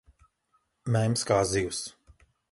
Mēms 0.95 1.25
kā 1.31 1.37
zivs. 1.51 1.83